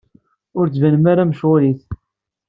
Ur 0.57 0.65
d-tettbanem 0.67 1.05
ara 1.11 1.29
mecɣulit. 1.29 1.81